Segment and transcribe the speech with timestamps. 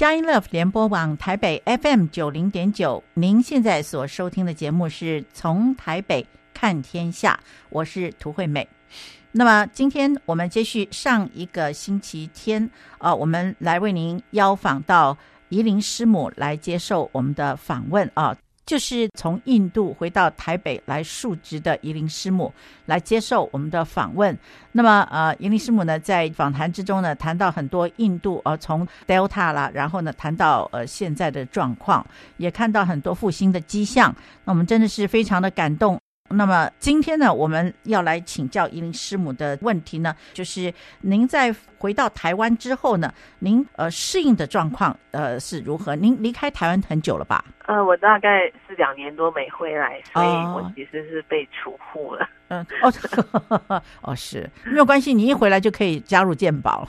[0.00, 7.38] 佳音乐联播网台北 FM 九零点九，您现在所收听的节目是从台北看天下，
[7.68, 8.66] 我是涂惠美。
[9.30, 15.18] 那么今天我们接续上一个星期天啊，我们来为您邀访到
[15.50, 18.34] 夷陵师母来接受我们的访问啊。
[18.70, 22.54] 就是从印度回到台北来述职的怡伶师母
[22.86, 24.38] 来接受我们的访问。
[24.70, 32.06] 那么，呃，怡伶师母呢，在访谈之中呢，谈到很多印度，呃，从 Delta 啦，然后呢，谈到呃现在的状况，
[32.36, 34.14] 也看到很多复兴的迹象。
[34.44, 36.00] 那我们真的是非常的感动。
[36.32, 45.96] 那么今天呢，我们要来请教怡伶师母的问题呢，就是您在回到台湾之后呢，您呃适应的状况呃是如何？
[45.96, 47.44] 您离开台湾很久了吧？
[47.66, 52.28] 呃，我大概是两年多没回来，所以我其实是被处护了。
[52.46, 56.88] 嗯，哦， 哦，是没有关系，你一回来就可以加入健保，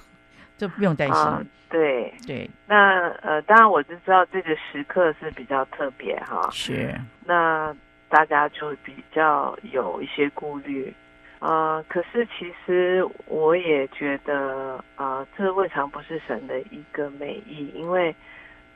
[0.56, 1.18] 就不用担心。
[1.18, 6.48] 呃、对对，那呃，当然我就知道这个时刻是比较特别哈。
[6.52, 6.94] 是
[7.26, 7.76] 那。
[8.12, 10.94] 大家就比较有一些顾虑，
[11.40, 18.14] 啊、呃，可是其实我也觉得，啊、呃，这未尝不是神的一个美意，因为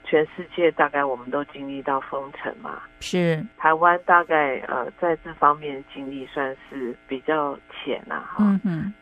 [0.05, 8.93] 全世界大概我们都经历到封城嘛，是台湾大概呃在这方面经历算是比较浅呐，哈，嗯哼，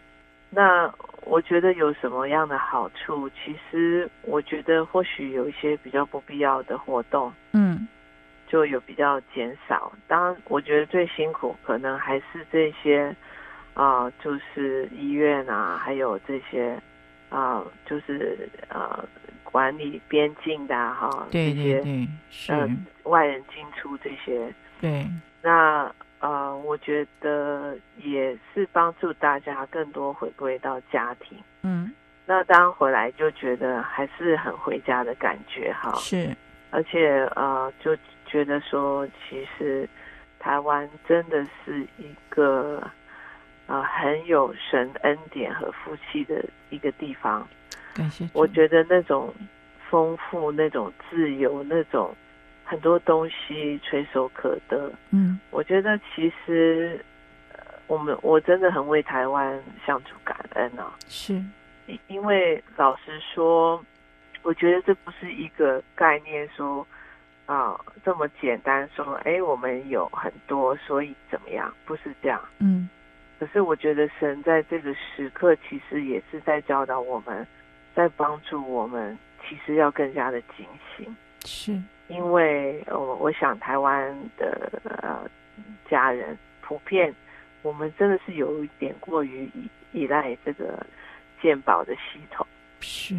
[0.50, 0.92] 那
[1.26, 3.30] 我觉得有什么样的好处？
[3.30, 7.88] 其实我觉得或许有一些比较不必要的活动，嗯。
[8.54, 13.08] 就有比较减少，当然，我觉得最辛苦可能还是这些，
[13.74, 16.80] 啊、呃，就是医院啊，还有这些，
[17.30, 19.04] 啊、呃，就是呃，
[19.44, 22.70] 管理边境的哈、啊，对对对，这些是、呃、
[23.06, 25.04] 外人进出这些，对，
[25.42, 31.92] 那呃，我觉得也是帮助大家更多回归到家庭，嗯，
[32.28, 36.30] 那当回来就觉得还是很回家的感觉哈，是，
[36.70, 37.98] 而且呃，就。
[38.34, 39.88] 觉得说，其实
[40.40, 42.80] 台湾真的是一个
[43.68, 47.48] 啊、呃、很有神恩典和福气的一个地方。
[47.94, 48.28] 感谢。
[48.34, 49.32] 我觉得那种
[49.88, 52.12] 丰富、那种自由、那种
[52.66, 54.92] 很多东西垂手可得。
[55.12, 57.00] 嗯，我觉得其实
[57.86, 60.92] 我们我真的很为台湾向主感恩啊。
[61.08, 61.40] 是，
[62.08, 63.80] 因为老实说，
[64.42, 66.84] 我觉得这不是一个概念说。
[67.46, 71.74] 啊、哦，这么简单说，哎，我们有很多，所以怎么样？
[71.86, 72.42] 不是这样。
[72.60, 72.90] 嗯。
[73.38, 77.46] 可是我觉得神在这个时刻，其实也是在教导我们，
[77.94, 80.66] 在帮助我们，其实要更加的警
[80.96, 81.14] 醒。
[81.44, 81.78] 是。
[82.08, 85.30] 因为我我想台湾的呃
[85.90, 87.14] 家人普遍，
[87.62, 90.86] 我们真的是有一点过于依依赖这个
[91.42, 92.48] 健保的系统。
[92.80, 93.16] 是。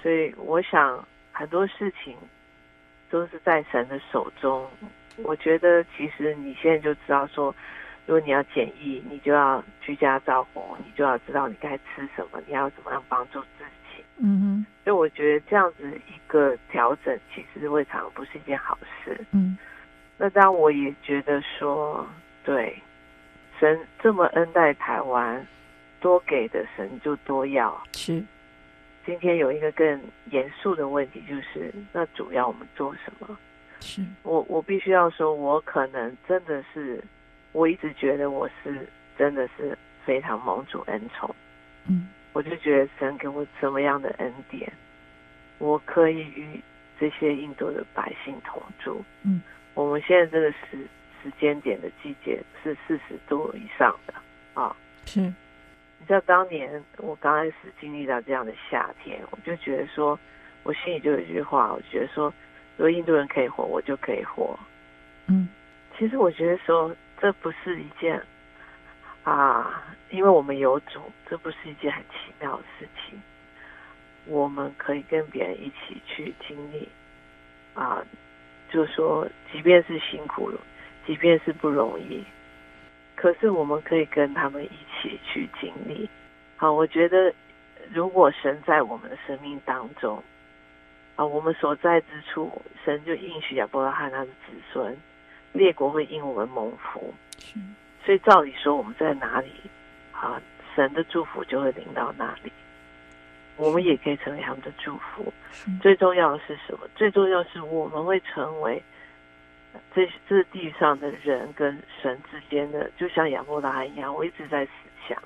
[0.00, 2.16] 所以我想很多事情。
[3.14, 4.68] 都是在神的手中。
[5.18, 7.54] 我觉得，其实你现在就知道说，
[8.06, 14.02] 如果你要检疫，你就要居家照护，你就要知道你该吃什么，你要怎么样帮助自己。
[14.16, 14.66] 嗯哼。
[14.82, 19.16] 所以我觉得这样子一个调整，其实未尝不是一件好事。
[19.30, 19.56] 嗯。
[20.18, 22.04] 那当然，我也觉得说，
[22.42, 22.76] 对，
[23.60, 25.46] 神这么恩待台湾，
[26.00, 27.80] 多给的神就多要。
[27.92, 28.20] 是。
[29.06, 30.00] 今天有一个更
[30.30, 33.38] 严肃的问题，就是那主要我们做什么？
[33.80, 37.02] 是我我必须要说，我可能真的是，
[37.52, 38.86] 我一直觉得我是
[39.18, 39.76] 真的是
[40.06, 41.34] 非常蒙主恩宠。
[41.86, 44.72] 嗯，我就觉得神给我什么样的恩典，
[45.58, 46.58] 我可以与
[46.98, 49.04] 这些印度的百姓同住。
[49.22, 49.42] 嗯，
[49.74, 50.88] 我们现在这个时
[51.22, 54.14] 时间点的季节是四十度以上的
[54.54, 54.74] 啊。
[55.04, 55.30] 是。
[56.04, 60.18] 你知道当年我刚开始经历到这样的夏天，我就觉得说，
[60.62, 62.26] 我心里就有一句话，我觉得说，
[62.76, 64.54] 如果印度人可以活，我就可以活。
[65.28, 65.48] 嗯，
[65.96, 68.20] 其实我觉得说，这不是一件
[69.22, 73.18] 啊，因为我们有种，这不是一件很奇妙的事情。
[74.26, 76.86] 我们可以跟别人一起去经历
[77.72, 78.04] 啊，
[78.68, 80.60] 就是说，即便是辛苦了，
[81.06, 82.22] 即便是不容易。
[83.16, 84.68] 可是我们可以跟他们一
[85.00, 86.08] 起去经历。
[86.56, 87.32] 好，我觉得
[87.92, 90.22] 如果神在我们的生命当中，
[91.16, 94.96] 啊，我们所在之处，神就应许亚伯拉罕他的子孙，
[95.52, 97.14] 列国会因我们蒙福。
[98.04, 99.50] 所以照理说，我们在哪里，
[100.12, 100.40] 啊，
[100.74, 102.52] 神的祝福就会临到哪里。
[103.56, 105.32] 我们也可以成为他们的祝福。
[105.80, 106.80] 最重要的是什么？
[106.96, 108.82] 最重要的是我们会成为。
[109.94, 114.70] 这这地上的人跟神之间的，就像亚伯拉罕一样，我一直在思
[115.08, 115.20] 想，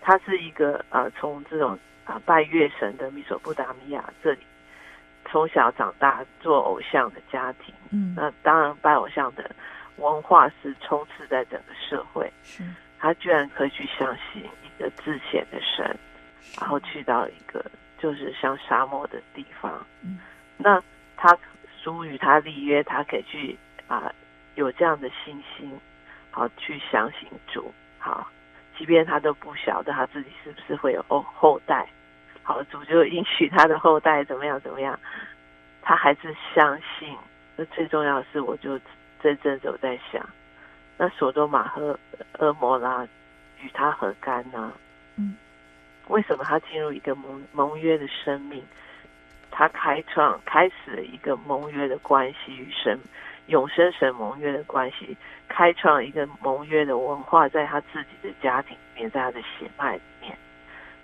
[0.00, 4.38] 他是一个啊、呃，从这种啊拜月神的米索不达米亚这里，
[5.30, 9.50] 从小长大做偶像的家庭，嗯，那当然拜偶像的
[9.96, 12.30] 文化是充斥在整个社会。
[12.42, 12.64] 是，
[12.98, 15.96] 他居然可以去相信一个自显的神，
[16.58, 17.64] 然后去到一个
[17.98, 19.84] 就是像沙漠的地方。
[20.02, 20.18] 嗯，
[20.56, 20.82] 那
[21.16, 21.36] 他
[21.82, 23.56] 属于他立约，他可以去
[23.88, 24.12] 啊
[24.54, 25.72] 有这样的信心，
[26.30, 28.26] 好去相信主，好，
[28.76, 31.88] 即便他都不晓得他自己是不是会有后后代。
[32.42, 34.98] 好，主就允许他的后代怎么样怎么样，
[35.82, 37.16] 他还是相信。
[37.56, 38.78] 那最重要的是，我就
[39.22, 40.26] 这阵子我在想，
[40.96, 41.98] 那索多玛和
[42.38, 43.06] 蛾摩拉
[43.60, 44.72] 与他何干呢？
[45.16, 45.36] 嗯，
[46.08, 48.62] 为什么他进入一个盟盟约的生命？
[49.50, 52.98] 他开创开始了一个盟约的关系与神
[53.46, 55.16] 永生神盟约的关系，
[55.48, 60.36] 开创一个盟约的文化，在他自己的家庭里面，在他的血脉里面。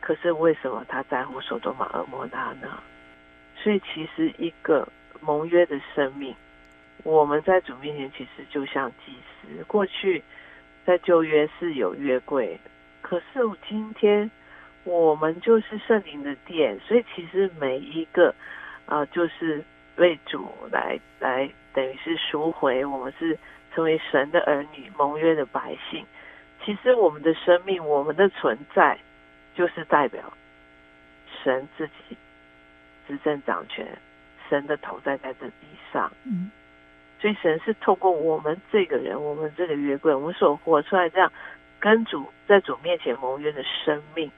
[0.00, 2.78] 可是为什么他在乎索多玛、蛾摩拉呢？
[3.56, 4.86] 所以其实一个
[5.20, 6.32] 盟约的生命，
[7.02, 9.64] 我们在主面前其实就像祭司。
[9.64, 10.22] 过去
[10.84, 12.60] 在旧约是有约柜，
[13.02, 14.30] 可是今天
[14.86, 18.34] 我们就是圣灵的殿，所以其实每一个
[18.86, 19.62] 啊、呃，就是
[19.96, 23.38] 为主来来，等于是赎回，我们是
[23.74, 26.06] 成为神的儿女、盟约的百姓。
[26.64, 28.98] 其实我们的生命，我们的存在。
[29.56, 30.20] 就是代表
[31.42, 32.14] 神自己
[33.08, 33.86] 执政掌权，
[34.50, 36.12] 神的头在在这地上。
[36.24, 36.50] 嗯，
[37.18, 41.32] 所以神是透过我们这个人，我们这个约柜，我们所活出来这样
[41.80, 44.30] 跟主在主面前盟约的生命，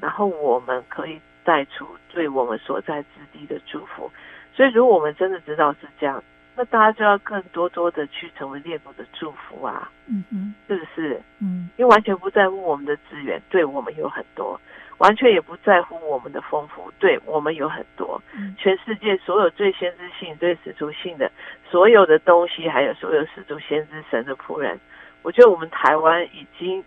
[0.00, 4.10] 然后我们可以带出对我们所在之地的祝福。
[4.54, 6.22] 所以，如果我们真的知道是这样，
[6.54, 9.90] 那大家就要更多多的去成为列国的祝福啊。
[10.06, 11.20] 嗯嗯，是不是？
[11.40, 14.60] 嗯，因为完全不在乎我们的资源，对我们有很多。
[14.98, 18.22] 完全也不在乎我们的丰富，对我们有很多。
[18.56, 21.28] 全世界所有最先知性、最使徒性的
[21.68, 24.78] 所有的东西，还有所有使徒先知神的仆人，
[25.22, 26.84] 我觉得我们台湾已经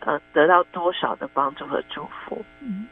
[0.00, 2.44] 呃得到多少的帮助和祝福。
[2.60, 2.86] 嗯，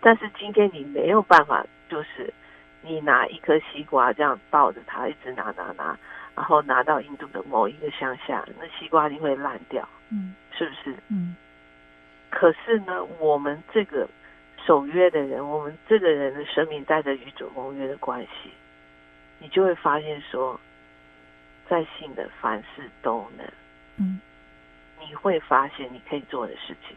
[0.00, 2.32] 但是今天你没有办法，就是
[2.82, 5.96] 你拿一颗西瓜这样抱着它，一直拿拿拿，
[6.34, 9.88] 然后拿到印度的某一个乡下，那西瓜一定会烂掉。
[10.10, 10.96] 嗯，是不是？
[11.08, 11.36] 嗯。
[12.30, 14.08] 可是呢，我们这个
[14.64, 18.50] 守约的人，我们这个人的生命带着与主盟约的关系，
[19.38, 20.58] 你就会发现说，
[21.68, 23.46] 在信的凡事都能。
[23.98, 24.18] 嗯，
[25.06, 26.96] 你会发现你可以做的事情，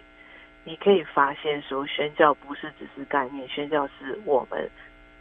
[0.64, 4.70] 你可以发现说，宣教不是只是概念，宣教是我们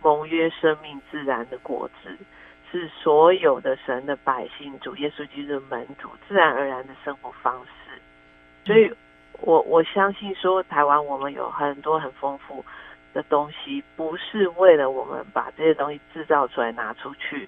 [0.03, 2.17] 盟约生命自然的果子，
[2.71, 8.01] 是所有的神的百姓，主耶稣基督的门徒自然而然的生活方式，
[8.67, 8.93] 所以。
[9.41, 12.65] 我我相信说，台湾我们有很多很丰富
[13.13, 17.47] 的东西，不是为了我们把这些东西制造出来拿出去，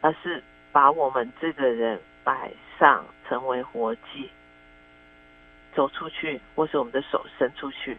[0.00, 0.42] 而是
[0.72, 4.30] 把我们这个人摆上，成为活祭，
[5.74, 7.98] 走出去，或是我们的手伸出去，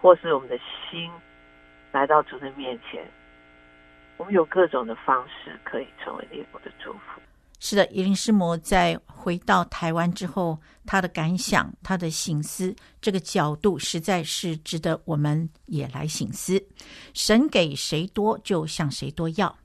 [0.00, 1.10] 或是我们的心
[1.92, 3.06] 来到主的面前，
[4.16, 7.20] 我们有各种的方式可以成为列国的祝福。
[7.60, 16.62] 是的，伊林师母在回到台湾之后，他的感想、他的醒思，这个角度实在是值得我们也来省思。
[17.14, 19.56] 神给谁多，就向谁多要。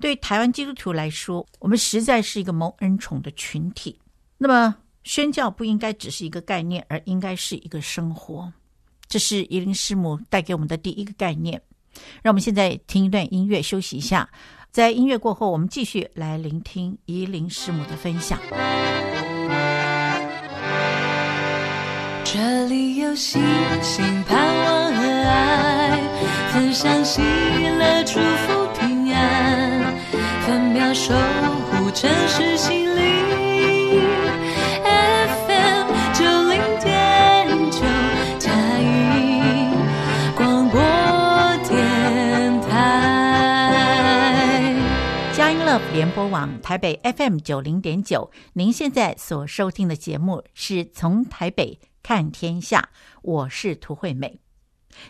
[0.00, 4.00] 对台湾基督徒来说，我们实在是一个蒙恩宠的群体。
[4.36, 8.52] 那么，宣教不应该只是一个概念，而应该是一个生活。
[9.06, 11.60] 这是怡灵师母带给我们的第一个概念。
[12.22, 14.28] 让我们现在听一段音乐，休息一下。
[14.72, 18.40] 在音乐过后，我们继续来聆听怡灵师母的分享。
[22.24, 23.40] 这里有星
[23.80, 26.00] 星、盼望和爱，
[26.52, 27.22] 分享心
[45.94, 52.88] 联播网台北 FM 九零点九，您现在所收听的节目是从台北看天下，
[53.22, 54.40] 我是涂惠美。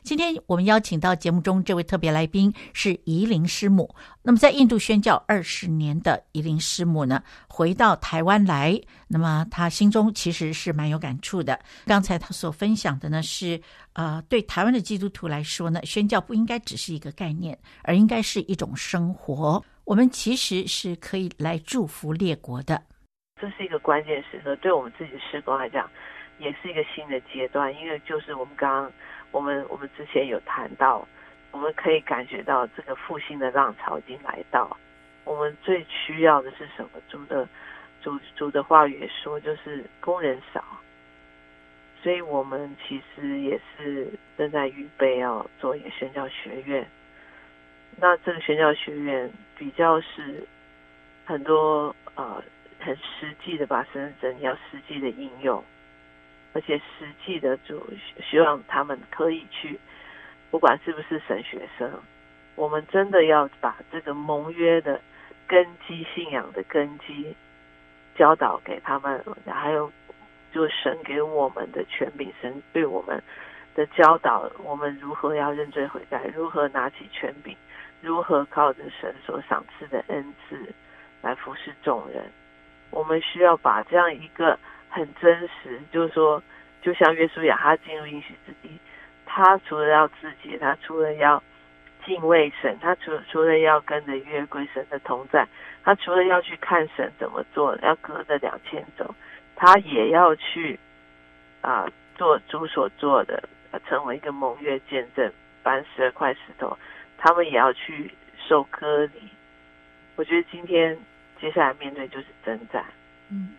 [0.02, 3.94] 今天我们邀请到节目中这位特别来宾是夷陵师母。
[4.22, 11.58] 那么在印度宣教二十年的夷陵师母呢，回到台湾来，那么她心中其实是蛮有感触的。
[11.86, 13.58] 刚才她所分享的呢是，
[13.94, 19.64] 呃，对台湾的基督徒来说呢，宣教不应该只是一个概念，而应该是一种生活。
[19.86, 22.82] 我们其实是可以来祝福列国的，
[23.38, 25.90] 这是一个关键时刻，对我们自己的事工来讲，
[26.38, 27.70] 也是一个新的阶段。
[27.74, 28.92] 因为就是我们刚刚，
[29.30, 31.06] 我们我们之前有谈到，
[31.50, 34.74] 我们可以感觉到这个复兴的浪潮已经来到。
[35.24, 36.88] 我们最需要的是什么？
[37.10, 37.46] 主的
[38.00, 40.64] 主主的话语说，就是工人少，
[42.02, 46.86] 所以我们其实也是正在预备要做一个宣教学院。
[48.00, 50.46] 那这个宣教学院比较是
[51.24, 52.42] 很多呃
[52.78, 55.62] 很实际的把神真要实际的应用，
[56.52, 57.82] 而且实际的就
[58.30, 59.78] 希望他们可以去。
[60.50, 61.90] 不管是不是神学生，
[62.54, 65.00] 我们真的要把这个盟约的
[65.48, 67.34] 根基、信仰的根基
[68.16, 69.90] 教导给他们，还有
[70.52, 73.20] 就神给我们的权柄，神对我们
[73.74, 77.56] 的教导，我们如何要认罪悔改，如何拿起权柄，
[78.04, 80.56] 如何靠着神所赏赐的恩赐
[81.22, 82.22] 来服侍众人。
[82.90, 84.58] 我们需要把这样一个
[84.90, 86.40] 很真实，就是说，
[86.82, 88.78] 就像约书亚他进入应许之地。
[89.24, 91.42] 他除了要自己，他除了要
[92.04, 95.48] 敬畏神，他除除了要跟着约柜神的同在，
[95.82, 99.12] 他除了要去看神怎么做，要隔着两千走，
[99.56, 100.78] 他也要去
[101.62, 103.42] 啊、做主所做的，
[103.88, 105.32] 成为一个盟约见证，
[105.62, 106.78] 搬十二块石头，
[107.18, 108.10] 他们也要去
[108.48, 109.28] 受割礼。
[110.16, 110.96] 我觉得今天
[111.40, 112.84] 接下来面对就是征战，
[113.30, 113.54] 嗯，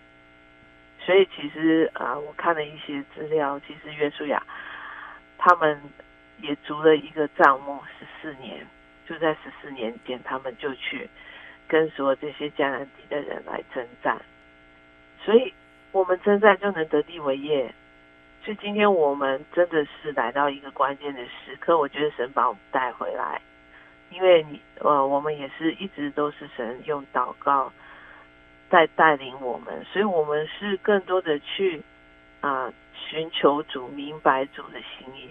[1.00, 4.41] 所以其实啊、呃，我看了一些资料，其实约书亚。
[5.38, 5.79] 他们
[6.41, 8.65] 也足了一个帐幕十四年，
[9.07, 11.07] 就在十四年间，他们就去
[11.67, 14.19] 跟所有这些迦南地的人来征战，
[15.24, 15.53] 所以
[15.91, 17.71] 我们征战就能得地为业。
[18.45, 23.41] 所以今天我们真的是来到一个关键的时刻，我觉得神把我们带回来，
[24.11, 27.73] 因为你呃，我们也是一直都是神用祷告
[28.69, 31.81] 在带领我们，所以我们是更多的去
[32.39, 32.71] 啊。
[33.07, 35.29] 寻求主，明白主的心意。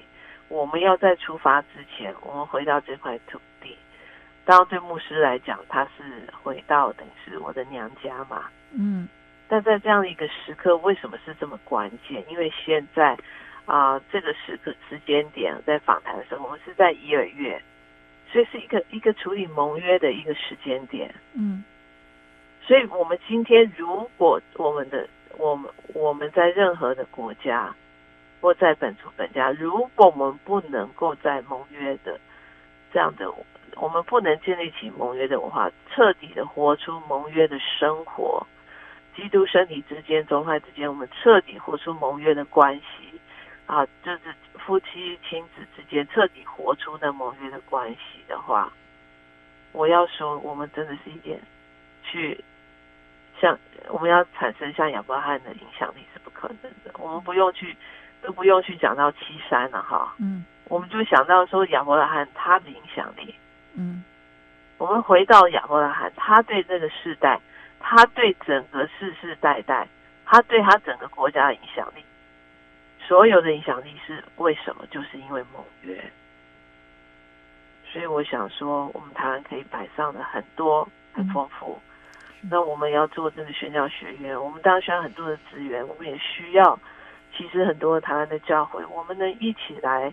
[0.49, 3.77] 我们要在出发之前，我们回到这块土地。
[4.45, 8.45] 当然，对牧师来讲，他是回到等于是我的娘家嘛。
[8.73, 9.09] 嗯。
[9.49, 12.25] 但在这样的一个时刻，为什么是这么关键？
[12.31, 13.17] 因为现在
[13.67, 17.63] 啊、呃，这个时刻时间点，在访谈的时候，我们是在一二月，
[18.33, 21.15] 所以是一个一个处理盟约的一个时间点。
[21.35, 21.65] 嗯。
[22.67, 27.75] 所以我们今天，如果我们的我们我们在任何的国家，
[28.41, 32.19] 或在本族本家，如果我们不能够在盟约的
[32.91, 33.31] 这样的，
[33.77, 38.47] 我们不能建立起盟约的文化，彻底的活出盟约的生活，
[39.17, 43.21] 基督身体之间、宗派之间，我们彻底活出盟约的关系。
[43.67, 44.21] 啊，就是
[44.59, 48.71] 夫妻亲子之间彻底活出那盟约的关系的话，
[49.73, 51.41] 我要说，我们真的是一点
[52.03, 52.45] 去。
[53.41, 57.77] 像我们要产生像亚伯拉罕的影响力是不可能的，我们不用去，
[58.23, 63.35] 都不用去讲到七三了哈，嗯，我们就想到说亚伯拉罕他的影响力，
[63.75, 64.05] 嗯，
[64.79, 67.41] 我们回到亚伯拉罕，他对这个世代，
[67.87, 69.87] 他对整个世世代代，
[70.25, 72.03] 他对他整个国家的影响力，
[73.07, 74.87] 所有的影响力是为什么？
[74.91, 76.03] 就是因为盟约，
[77.93, 81.79] 所以我想说，我们台湾可以摆上的很多很丰富。
[81.87, 81.91] 嗯
[82.51, 86.79] 那我们要做这个宣教学院，我们当然需要很多的资源，我们也需要，
[87.35, 90.13] 其实很多台湾的教会，我们能一起来，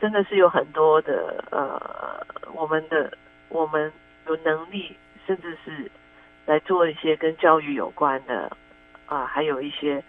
[0.00, 3.12] 真的是有很多的呃，我们的
[3.50, 3.92] 我们
[4.26, 4.96] 有能力，
[5.26, 5.90] 甚至是
[6.46, 8.44] 来做一些跟教育有关的
[9.06, 10.02] 啊、呃，还有一些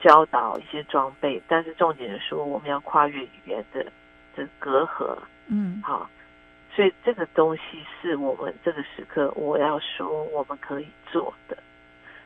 [0.00, 3.84] 教导一些装备，但是重点的说，我们要跨越语言的
[4.36, 5.16] 的隔阂，
[5.48, 6.08] 嗯，好。
[6.74, 11.54] 所以这个东西是我们这个时刻我要说我们可以做的。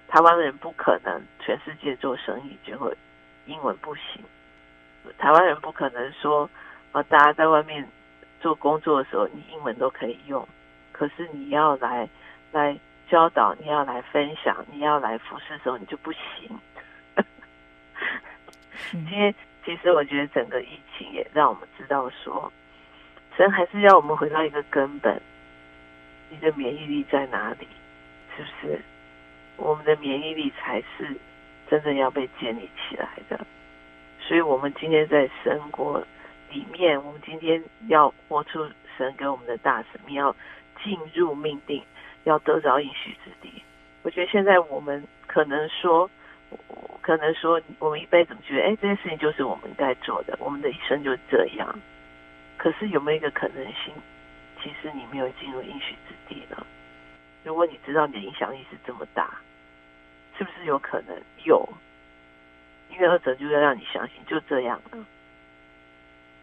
[0.06, 2.96] 台湾人不可能全世界做生意就会
[3.46, 4.22] 英文不行，
[5.18, 6.48] 台湾人不可能说
[6.92, 7.84] 啊，大家在外面
[8.40, 10.46] 做工作的时候你英文都可以用，
[10.92, 12.08] 可是你要来
[12.52, 16.58] 来教导，你要来分享，你要来服侍的时候你就不行。
[18.90, 19.34] 今天
[19.64, 22.52] 其实我觉得整个疫情也让我们知道说。
[23.36, 25.20] 神还是要我们回到一个根本，
[26.30, 27.68] 你的免疫力在哪里？
[28.36, 28.80] 是不是？
[29.56, 31.16] 我们的免疫力才是
[31.68, 33.46] 真正要被建立起来的。
[34.20, 36.02] 所以，我们今天在神国
[36.50, 40.34] 里面，我们今天要活出神给我们的大使命，要
[40.82, 41.82] 进入命定，
[42.26, 43.62] 要得着应许之地。
[44.02, 46.10] 我觉得现在我们可能说，
[47.00, 51.78] 可能说，我们一辈子觉得，哎，这件事情就是我们该做的，我们的一生就是这样。
[52.56, 53.94] 可是有没有一个可能性？
[54.62, 56.66] 其实你没有进入应许之地呢？
[57.44, 59.38] 如果你知道你的影响力是这么大，
[60.36, 61.68] 是不是有可能有？
[62.90, 65.04] 因为二者就要让你相信就这样了。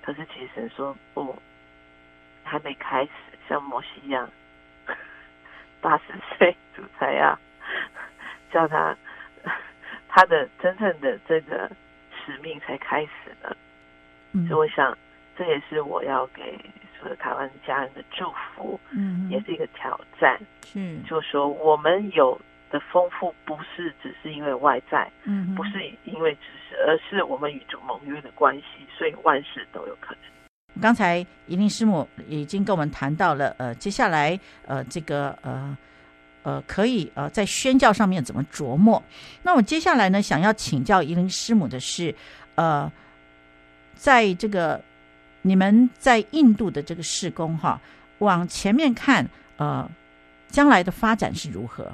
[0.02, 1.36] 可是其实说不，
[2.44, 3.12] 还没开始，
[3.50, 4.30] 像摩西一样，
[5.84, 7.38] 八十岁主才要
[8.50, 8.96] 叫他，
[10.08, 11.70] 他的真正的这个
[12.26, 13.54] 使命才开始呢。
[14.32, 14.98] 嗯，所以我想，
[15.38, 16.58] 这也是我要给
[16.98, 20.40] 所有台湾家人的祝福，嗯，也是一个挑战。
[20.74, 22.40] 嗯，就是说我们有
[22.72, 30.24] 的丰富，不是只是因为外在，嗯，不是因为只是，而是我们与主盟约的关系，所以万事都有可能。
[30.82, 35.78] 刚才宜林师母已经跟我们谈到了，呃，接下来，呃，这个，呃，
[36.44, 39.02] 呃，可以，呃，在宣教上面怎么琢磨？
[39.44, 42.14] 那我接下来呢，想要请教宜林师母的是，
[42.56, 42.92] 呃。
[43.96, 44.82] 在这个
[45.44, 47.80] 你们在印度的这个事工哈，
[48.18, 49.26] 往前面看，
[49.56, 49.90] 呃，
[50.50, 51.90] 将来的发展是如何？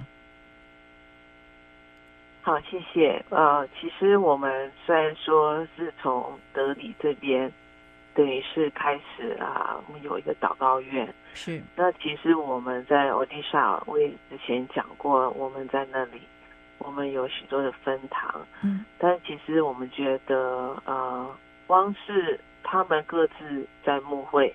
[2.41, 3.23] 好，谢谢。
[3.29, 7.51] 呃，其实我们虽然说是从德里这边，
[8.19, 11.07] 等于是开始啊，我们有一个祷告院。
[11.33, 11.61] 是。
[11.73, 16.19] 那其实我们在欧迪莎，我也之前讲过，我们在那里，
[16.79, 18.45] 我们有许多的分堂。
[18.61, 18.83] 嗯。
[18.97, 21.33] 但其实我们觉得，呃。
[21.65, 24.51] 光是他们各自在牧会，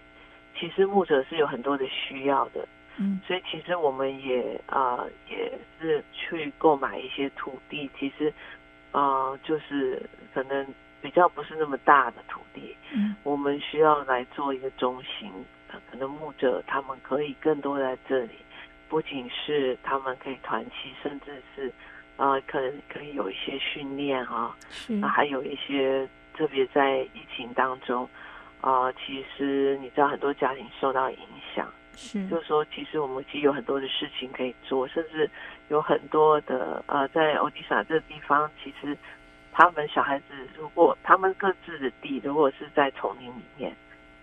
[0.58, 2.66] 其实牧者是有很多的需要的，
[2.96, 8.34] 嗯，所以其实我们也啊、呃、也是去购买一些土地，其实
[8.90, 10.02] 啊、呃、就是
[10.34, 10.66] 可能
[11.04, 15.30] 比较不是那么大的土地，嗯，我们需要来做一个中心，
[15.68, 18.30] 可能牧者他们可以更多在这里，
[18.88, 21.68] 不仅是他们可以团契，甚至是
[22.16, 26.08] 啊、呃、可能可以有一些训练哈，是，那还有一些。
[26.36, 28.02] 特别在疫情当中，
[28.60, 31.18] 啊、呃，其实你知道很多家庭受到影
[31.54, 35.30] 响，是，就是说，其实我们其实有很多的事情可以做，甚至
[35.68, 38.98] 有很多的呃，在欧迪萨这个地方，其实
[39.54, 43.74] 他们小孩子如果他们各自的地如果是在丛林里面，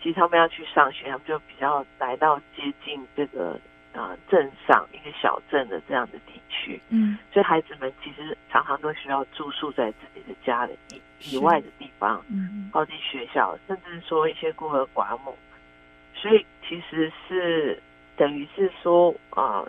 [0.03, 3.59] 其实他们要去上学，他们就比较来到接近这个。
[3.93, 10.71] 啊，镇上一个小镇的这样的地区，嗯，所以孩子们其实常常都需要住宿在自己的家里
[11.19, 15.37] 以以外的地方，嗯，靠近学校，甚至说一些孤儿寡母，
[16.15, 17.83] 所以其实是
[18.15, 19.67] 等于是说啊，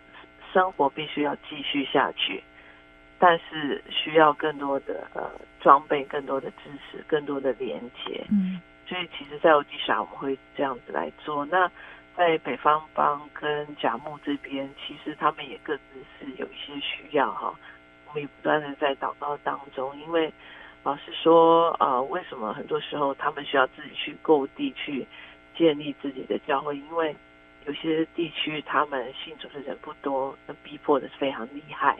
[0.52, 2.40] 生活必须要继续下去，
[3.24, 5.30] 但是需要更多的呃
[5.60, 11.70] 装备、更多的知识、更多的连接，嗯，所以其实，在欧吉莎我们会这样子来做那。
[12.16, 15.82] 在北方邦跟甲木这边，其实他们也各自
[16.18, 17.54] 是有一些需要哈。
[18.08, 20.30] 我们也不断的在祷告当中，因为
[20.82, 25.06] 老实说，呃，为什么很多时候他们需要自己去购地去
[25.56, 26.76] 建立自己的教会？
[26.76, 27.14] 因为
[27.66, 31.96] 有些地区他们信主的人不多，那逼迫的是非常厉害。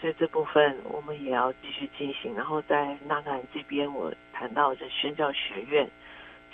[0.00, 2.34] 所以这部分我们也要继续进行。
[2.34, 5.88] 然后在纳兰这边，我谈到这宣教学院，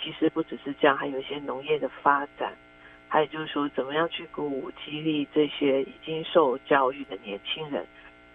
[0.01, 2.53] 其实不只是这样，还有一些农业的发展。
[3.07, 7.85] 还有就是说，怎么样去鼓舞、激励这些已经受教育的年轻人，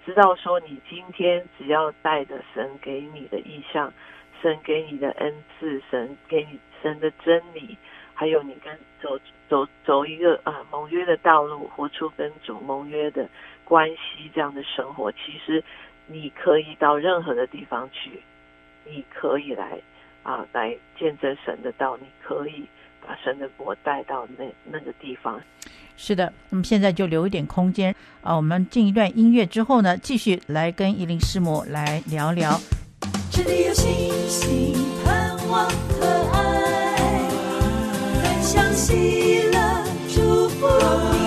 [0.06, 3.92] 知道说，你今天只要带着神给你的意向，
[4.40, 7.76] 神给你的恩赐，神给你神的真理，
[8.18, 9.16] 还有你跟走
[9.48, 13.28] 走走一个啊盟约的道路，活出跟主盟约的
[13.64, 15.62] 关系这样的生活，其实
[16.08, 18.20] 你可以到任何的地方去，
[18.84, 19.78] 你可以来
[20.24, 22.66] 啊来见证神的道，你可以。
[23.00, 25.40] 把神的国带到那那个地方，
[25.96, 26.30] 是的。
[26.50, 32.60] 那么现在就留一点空间啊，我们进一段音乐之后呢，继续来跟伊林师母来聊聊。
[33.30, 36.27] 这里有星星盼望和爱，分享
[38.88, 41.17] 喜乐祝福。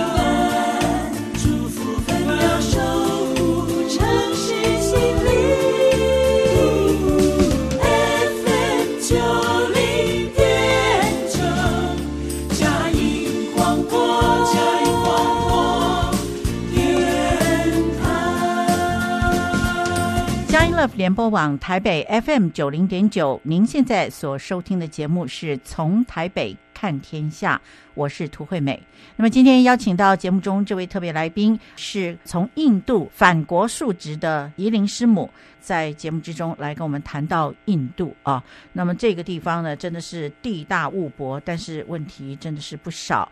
[20.87, 27.61] 联播网台北 FM 九零点九，您现在所收听的节目是从台北看天下，
[27.93, 28.81] 我是涂惠美。
[29.15, 38.43] 那么今天邀请到节目中这位特别来宾，是从印度返国述职的宜玲师母，在节目之中来跟我们谈到印度啊。
[38.73, 43.31] 那么这个地方呢，真的是地大物博，但是问题真的是不少。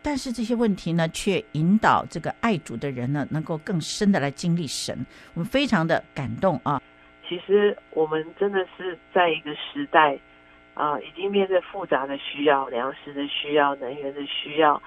[0.00, 5.04] 但是这些问题呢，却引导这个爱主的人呢，能够更深的来经历神。
[5.34, 6.80] 我们非常的感动啊！
[7.28, 10.18] 其实我们真的是在一个时代
[10.74, 14.80] 啊，已经面对复杂的需要，粮食的需要，能源的需要。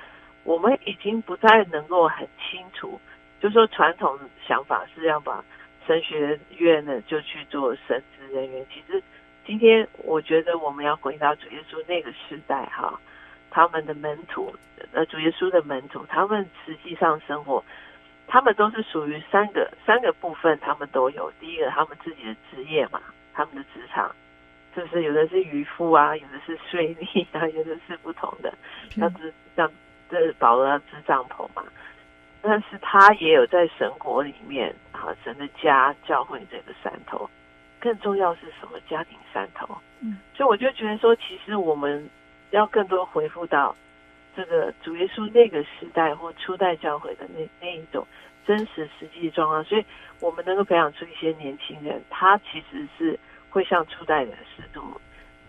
[0.43, 2.99] 我们已经不再能够很清楚，
[3.39, 5.43] 就说传统想法是要把
[5.85, 8.65] 神学院呢就去做神职人员。
[8.73, 9.03] 其实
[9.45, 12.99] 今天我觉得我们要回到主耶稣那个时代哈。
[13.51, 14.51] 他们的门徒，
[14.93, 17.63] 呃，主耶稣的门徒，他们实际上生活，
[18.27, 21.31] 他们都是属于三个三个部分，他们都有。
[21.39, 23.01] 第一个，他们自己的职业嘛，
[23.33, 24.09] 他们的职场，
[24.75, 28.53] 就是有的是渔夫啊，有的是税吏啊， 有的是不同的，
[28.89, 29.69] 像织像
[30.09, 31.63] 这保罗要织帐篷嘛。
[32.41, 37.29] 但是他也有在神国里面啊，神的家教会这个山头，
[37.79, 38.79] 更重要是什么？
[38.89, 39.77] 家庭山头。
[39.99, 42.09] 嗯，所以我就觉得说，其实我们
[42.51, 43.75] 要更多回复到
[44.35, 48.05] 这个主耶稣那个时代或初代教会的那那一种
[48.45, 49.85] 真实实际状况，所以
[50.19, 54.99] 我们能够培养出一些年轻人，他其实是会像初代的使徒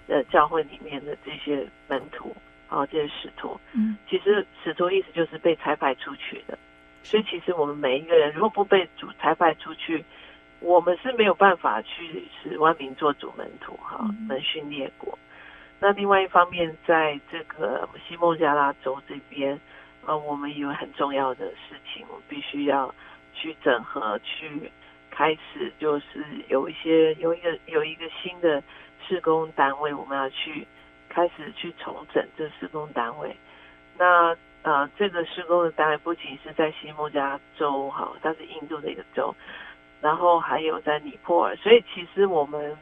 [0.09, 2.35] 的教会里面的这些门徒
[2.69, 3.59] 啊，这些使徒。
[3.73, 6.59] 嗯，其实使徒意思就是被裁派出去的。
[7.05, 10.05] 所以，其实我们每一个人，如果不被主裁派出去，
[10.61, 15.19] 我们是没有办法去使万民做主门徒哈，能训列国。
[15.83, 19.59] 那另外一方面，在这个西孟加拉州这边，
[20.07, 22.95] 呃，我们有很重要的事情，我们必须要
[23.35, 24.71] 去整合，去
[25.11, 28.63] 开始，就是有一些有一个有一个新的
[29.05, 30.65] 施工单位，我们要去
[31.09, 33.37] 开始去重整这施工单位。
[33.99, 39.35] 那呃，这个施工的单位不仅是在西孟加州哈，它是印度的一个州，
[40.01, 42.79] 然后还有在尼泊尔，所以其实我们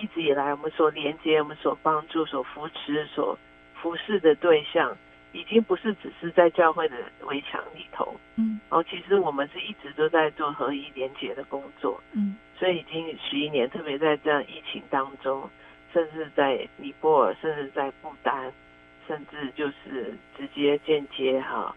[0.00, 3.38] 一直以来我们所连接、我们所帮助、所扶持、所
[3.74, 4.96] 服侍的对象，
[5.32, 15.48] 已经不是只是在教会的围墙里头，嗯，然后其实我们是一直都在做合一连接的工作，嗯，所以已经十一年，特别在这样疫情当中，
[15.92, 18.52] 甚至在尼泊尔，甚至在不丹。
[19.08, 21.74] 甚至就是直接间接哈，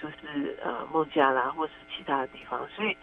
[0.00, 2.94] 就是呃孟加拉或是其他的地方，所以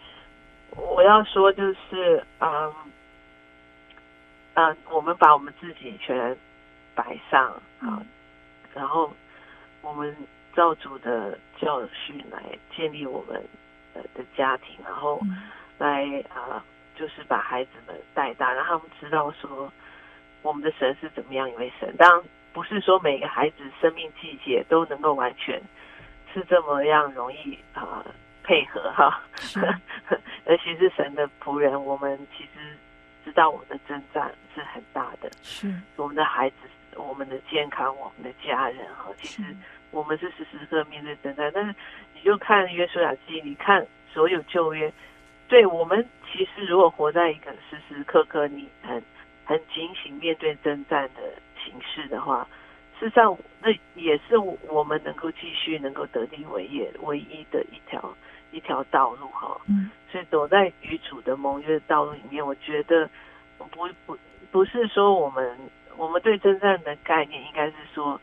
[0.76, 2.72] 我要说就是嗯
[4.56, 6.36] 嗯，我们把我们自己全
[6.94, 8.02] 摆上啊，
[8.74, 9.12] 然后
[9.82, 10.14] 我们
[10.54, 12.42] 照主的教训来
[12.74, 13.40] 建立我们
[13.94, 15.20] 呃的家庭，然后
[15.78, 16.64] 来啊
[16.96, 19.72] 就是把孩子们带大，让他们知道说
[20.42, 22.22] 我们的神是怎么样一位神，当然。
[22.56, 25.60] 不是说每个孩子生命季节都能够完全
[26.32, 28.06] 是这么样容易啊、呃、
[28.42, 29.20] 配合哈，
[30.48, 32.74] 尤其是神的仆人，我们其实
[33.26, 36.56] 知道我们的征战是很大的，是我们的孩子、
[36.94, 39.42] 我们的健康、我们的家人哈，其实
[39.90, 41.50] 我们是时时刻面对征战。
[41.52, 41.74] 但是
[42.14, 44.90] 你就看约书亚记，你看所有旧约，
[45.48, 49.02] 对我们其实如果活在一个时时刻刻你很
[49.44, 51.20] 很警醒面对征战的。
[51.66, 52.46] 形式的话，
[52.96, 58.00] 事实上那也是我们能够继续能够得地为业唯一的一条
[58.56, 59.56] 一条道路哈。
[59.68, 63.08] 嗯，所以走在与主的盟约的道路里面，我觉得
[63.58, 64.18] 不不
[64.50, 65.56] 不是说我们
[65.96, 68.20] 我们对征战的概念应该是说，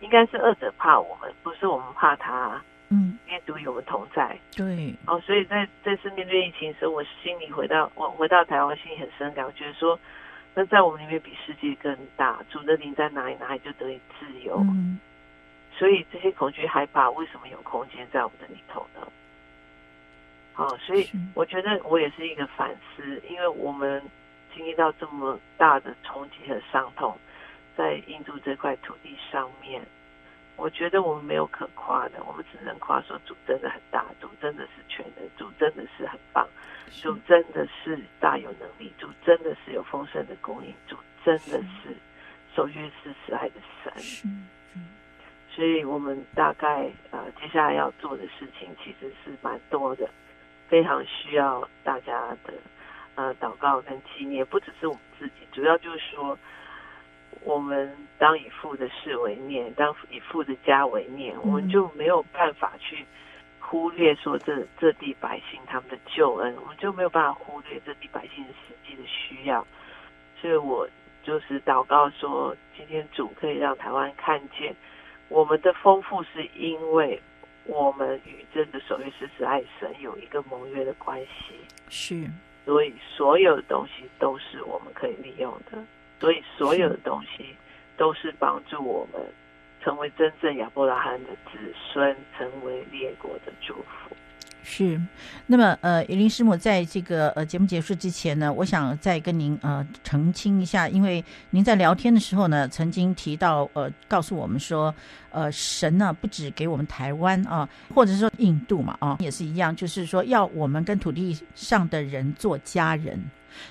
[0.00, 2.60] 应该是二者怕我们，不是我们怕他。
[2.88, 4.38] 嗯，因为主与我们同在。
[4.56, 4.94] 对。
[5.06, 9.98] 哦，所以在这次面对疫情时候，我心里回到我回到台湾，心里很深感，我觉得说。
[10.56, 14.58] 那在我们里面比世界更大，主的灵在哪里，哪里就得以自由。
[14.58, 15.00] 嗯，
[15.76, 19.04] 所以这些恐惧害怕，为什么有空间在我们的里头呢？
[20.54, 24.00] 好，所以我觉得我也是一个反思，因为我们
[24.54, 27.18] 经历到这么大的冲击和伤痛，
[27.76, 29.82] 在印度这块土地上面。
[30.56, 36.46] 我觉得我们没有可夸的，我们只能夸说主真的很大，主真的是全能，主真的是很棒，
[37.02, 41.96] 主真的是大有能力，主真的是有丰盛的供应，主真的是
[42.54, 43.92] 守约是慈爱的神。
[45.50, 50.08] 所以我们大概呃接下来要做的事情其实是蛮多的，
[50.74, 52.52] 非常需要大家的
[53.14, 56.36] 呃祷告跟纪念，不只是我们自己，主要就是说。
[57.42, 63.04] 我们当以父的事为念，当以父的家为念，我们就没有办法去
[63.60, 69.66] 忽略说这这地百姓他们的救恩，我们就没有办法忽略这地百姓的实际的需要。
[70.40, 70.88] 所以我
[71.22, 74.74] 就是祷告说，今天主可以让台湾看见
[75.28, 77.20] 我们的丰富，是因为
[77.66, 81.54] 我们与这个守约施慈爱神有一个盟约的关系。
[81.88, 82.24] 是，
[82.64, 85.82] 所以所有的东西都是我们可以利用的。
[86.20, 87.54] 所以，所有的东西
[87.98, 89.20] 都是帮助我们
[89.82, 94.16] 成为真正亚伯拉罕的子孙，成为列国的祝福。
[94.66, 94.98] 是，
[95.46, 104.92] 那么呃，怡伶师母在这个呃节目结束之前呢，我想再跟您呃澄清一下，因为您在聊天的时候呢，曾经提到呃，告诉我们说，
[105.30, 113.22] 呃，神呢不只给我们台湾啊，或者说印度嘛啊，也是一样，就是说要我们跟土地上的人做家人。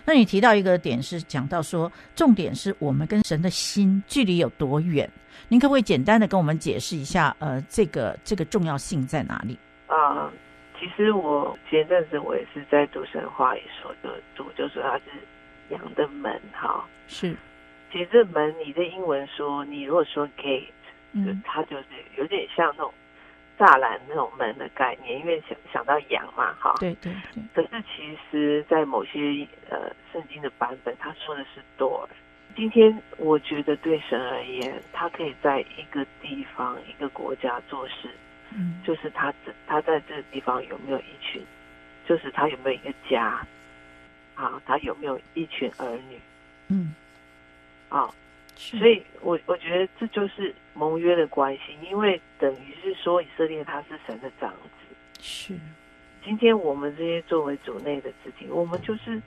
[0.06, 5.10] 那你提到一个点是讲到说，重点是我们跟神的心距离有多远？
[5.48, 7.36] 您可不可以简单的跟我们解释一下？
[7.40, 9.58] 呃，这个这个重要性在哪里？
[9.88, 10.32] 啊、
[10.84, 15.04] 其实我前阵子我也是在读神话里说的，读就说它是
[15.70, 17.34] 羊的门，哈，是。
[17.90, 20.66] 其实这门，你的英文说，你如果说 gate，
[21.14, 21.86] 嗯，它就是
[22.18, 22.94] 有点像那种。
[23.56, 27.44] 栅栏那种门的概念，因为想想到羊嘛，哈，对对对。
[27.54, 32.08] 可是其实，在某些呃圣经的版本，他说的是 door。
[32.56, 38.10] 今天我觉得对神而言，他可以在一个地方、一个国家做事，
[38.56, 41.42] 嗯，就是他这他在这个地方有没有一群，
[42.08, 43.46] 就是他有没有一个家，
[44.36, 46.20] 啊，他有没有一群儿女，
[46.68, 46.94] 嗯，
[47.90, 48.14] 啊。
[48.56, 54.96] 所以我我觉得这就是盟约的关系，因为等于是说以色列他是神的长子。
[55.20, 55.58] 是，
[56.24, 59.20] 今天我们这些作为主内的肢体，我们就是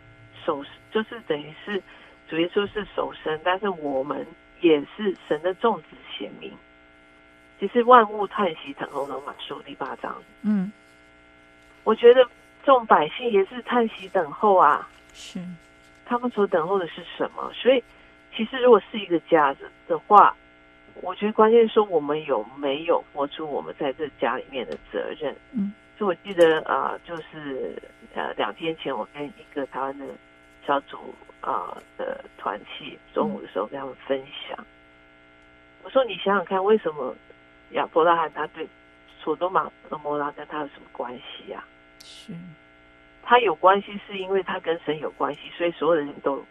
[0.45, 1.83] 守，就是等于是
[2.29, 4.25] 主耶稣是首生，但是我们
[4.61, 6.53] 也是神的众子显明。
[7.59, 10.15] 其实万物叹息等候罗马书第八章。
[10.43, 10.73] 嗯，
[11.85, 12.27] 我觉得
[12.65, 14.89] 众百姓也是叹息等候啊。
[15.13, 15.41] 是，
[16.05, 17.51] 他们所等候的是什么？
[17.55, 17.83] 所以。
[18.35, 20.37] 其实，如果是一个家子的话，
[21.01, 25.35] 我觉得关键是说我们有没有活出我们在这家里面的责任。
[25.53, 27.81] 嗯，所以我记得啊、呃，就是
[28.15, 30.05] 呃两天前我跟一个台湾的
[30.67, 34.67] 小组啊、呃、的团契，中午的时候跟他们分享，嗯、
[35.85, 37.15] 我说你想想看，为什么
[37.71, 38.67] 亚伯拉罕他对
[39.21, 42.03] 索多玛和摩拉跟他有什么关系呀、啊？
[42.05, 42.33] 是，
[43.23, 46.45] 他有关系是因为他跟神有关系，所以所有的人都。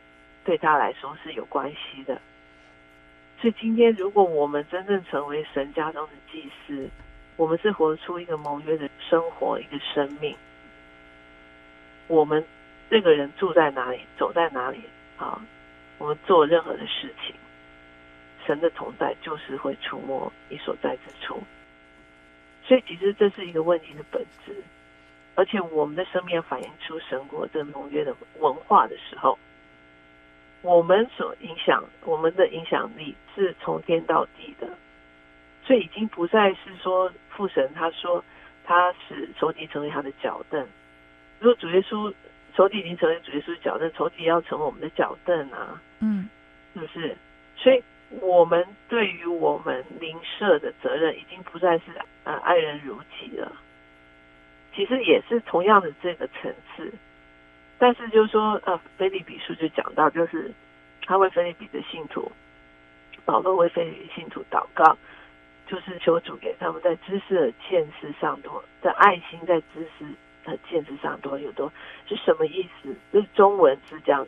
[0.43, 2.21] 对他来说是有关系的，
[3.41, 6.87] 所以今天如果我们真正成为神家中的祭司，
[7.35, 10.35] 我们是活出一个盟约的生活，一个生命。
[12.05, 12.45] 我们
[12.91, 14.81] 这个人住在哪里，走在哪里
[15.17, 15.41] 啊，
[15.97, 17.33] 我们做任何的事情，
[18.45, 21.41] 神的同在就是会触摸你所在之处。
[22.63, 24.55] 所以其实这是一个问题的本质，
[25.35, 29.37] 而且我们的生命反映出神国这个盟约的文化的时候。
[30.61, 34.67] 我们所影响，我们的影响力是从天到地的，
[35.63, 38.23] 所以已经不再是说父神他说
[38.63, 40.67] 他使仇敌成为他的脚凳。
[41.39, 42.11] 如果主耶稣
[42.55, 46.27] 仇敌已经成为主耶稣的脚凳，仇敌要成为我们的脚凳啊，嗯，
[46.73, 47.15] 是不是？
[47.55, 47.83] 所以
[48.21, 51.83] 我们对于我们邻舍的责任，已经不再是
[52.23, 53.51] 呃爱人如己了。
[54.73, 56.91] 其实也是同样的这个层次。
[57.77, 60.49] 但是就是说，呃，腓立比书就讲到，就是
[61.05, 62.31] 他为腓立比的信徒，
[63.25, 64.97] 保罗为腓立比信徒祷告，
[65.67, 70.05] 就是求主给他们在知识的见识上多，在爱心在知识
[70.45, 71.71] 的见识上多有多，
[72.07, 72.95] 是什么意思？
[73.11, 74.25] 就是中文是这样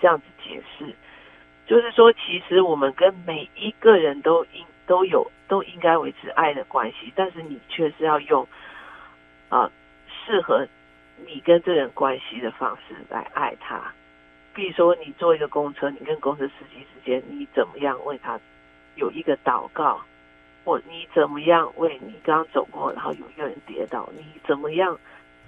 [0.00, 0.86] 这样子解释，
[1.70, 8.44] 就是说，其实我们跟每一个人都应都有都应该维持爱的关系，但是你却是要用
[9.48, 9.70] 啊、
[10.26, 10.66] 适合。
[11.24, 13.80] 你跟这人关系的方式来爱他，
[14.52, 18.36] 比如说你坐一个公车，你跟公车司机之间，你怎么样为他
[18.96, 20.00] 有一个祷告，
[20.64, 24.98] 或你怎么样为你刚刚走过，然后有一个人跌倒，你怎么样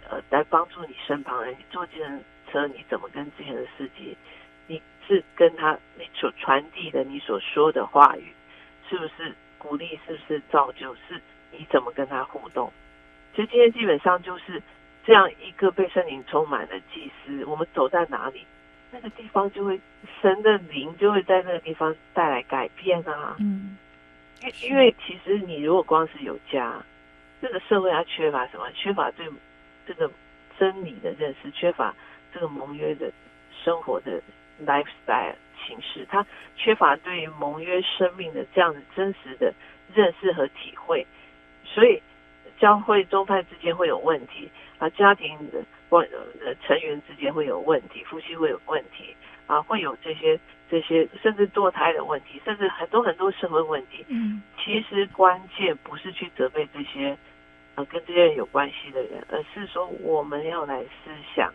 [0.09, 1.53] 呃来帮助你身旁人？
[1.55, 4.17] 你坐计程车，你怎么跟这些的司机？
[5.09, 8.33] 你是跟他你所传递的你所说的话语，
[8.89, 9.99] 是不是鼓励？
[10.07, 10.95] 是不是造就？
[11.09, 12.73] 是你怎么跟他互动？
[13.35, 14.63] 其实今天基本上就是。
[15.05, 18.47] 这样一个被圣灵充满的祭司，我们走在哪里，
[18.93, 19.81] 那个地方就会
[20.21, 23.35] 神的灵就会在那个地方带来改变啊。
[23.41, 23.77] 嗯，
[24.43, 26.81] 因因为其实你如果光是有家，
[27.41, 28.71] 这个社会它缺乏什么？
[28.77, 29.27] 缺乏对
[29.85, 30.09] 这个
[30.57, 31.93] 真理的认识，缺乏
[32.33, 33.11] 这个盟约的
[33.65, 34.23] 生活的
[34.67, 35.35] lifestyle
[35.67, 39.53] 形式，他缺乏对于盟约生命的这样的真实的
[39.95, 41.07] 认识和体会，
[41.65, 42.03] 所以
[42.59, 44.51] 教会宗派之间会有问题。
[44.79, 46.05] 啊，家庭的关
[46.45, 49.15] 呃成员之间会有问题，夫妻会有问题，
[49.47, 50.37] 啊，会有这些
[50.69, 54.05] 这些，甚至堕胎的问题，甚至很多很多社会问题。
[54.09, 57.17] 嗯，其实关键不是去责备这些
[57.77, 61.53] 啊跟这些人有关系的人，而是说我们要来思想，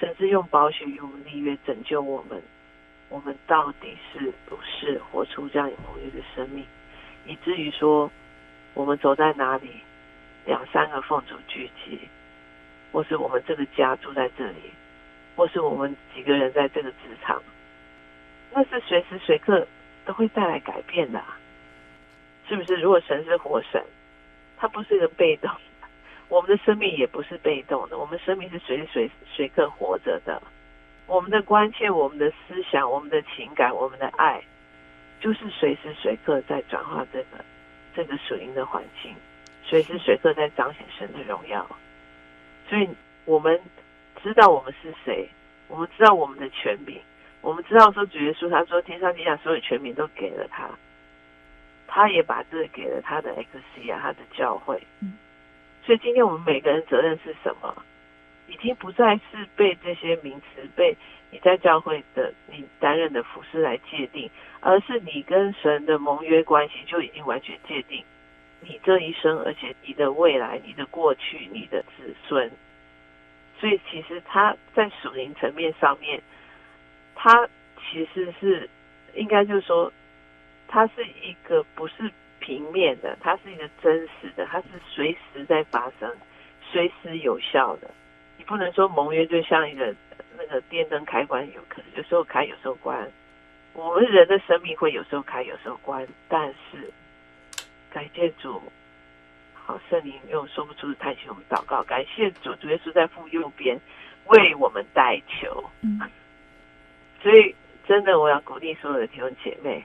[0.00, 2.42] 甚至用宝血用立约拯救我们，
[3.08, 6.64] 我们到底是不是活出这样有盟约的生命，
[7.26, 8.10] 以至于说
[8.74, 9.70] 我们走在哪里，
[10.44, 12.00] 两三个奉主聚集。
[12.90, 14.72] 或是我们这个家住在这里，
[15.36, 17.40] 或是我们几个人在这个职场，
[18.50, 19.68] 那是随时随刻
[20.06, 21.22] 都会带来改变的，
[22.48, 22.76] 是不是？
[22.76, 23.84] 如果神是活神，
[24.56, 25.50] 他不是一个被动，
[26.28, 30.42] 我们的生命也不是被动的，我们生命是随时随随刻活着的。
[31.06, 34.42] 我们的关切、我们的思想、我们的情感、我们的爱，
[35.20, 37.42] 就是随时随刻在转化这个
[37.96, 39.14] 这个属灵的环境，
[39.64, 41.66] 随时随刻在彰显神的荣耀。
[42.68, 42.86] 所以，
[43.24, 43.58] 我们
[44.22, 45.26] 知道我们是谁，
[45.68, 47.00] 我们知道我们的权柄，
[47.40, 50.68] 我们知道说主耶稣他说天上地下所有权柄都给了他，
[51.86, 54.82] 他也把这个给了他的 X C 啊，他的教会。
[55.88, 57.74] 所以今天我们每个人责任是什么？
[58.46, 60.94] 已经不再是被这些名词、被
[61.30, 68.04] 你在教会的你担任的服饰来界定，而是你跟神的盟约关系就已经完全界定
[68.60, 72.50] 你这一生，而且你的未来、你的过去、你的子孙。
[73.58, 76.20] 所以其实他在属灵层面上面，
[77.14, 77.48] 他
[77.80, 78.68] 其实是
[79.14, 79.90] 应该就是说，
[80.66, 82.12] 他是一个不是
[82.48, 86.10] 平面的，它是一个真实的，它是随时在发生、
[86.62, 87.90] 随时有效的。
[88.38, 89.94] 你不能说盟约就像一个
[90.34, 93.06] 那个电灯开关，有可能有时候开，有时候关。
[93.74, 96.08] 我们人的生命会有时候开，有时候关。
[96.26, 96.90] 但是
[97.92, 98.62] 感谢主，
[99.52, 103.78] 好圣灵用说不出的叹息，我们祷告，感谢主，主耶稣在父右边
[104.28, 105.62] 为我们代求。
[105.82, 106.00] 嗯。
[107.22, 107.54] 所以
[107.86, 109.84] 真的，我要鼓励所有的弟兄姐妹，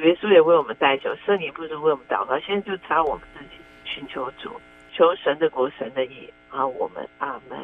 [0.00, 4.58] 主耶稣也为我们代求，圣灵不是为我们祷告，现在就差我们自己寻求主，
[4.94, 6.32] 求神的国，神的意。
[6.48, 7.58] 啊，我们阿门，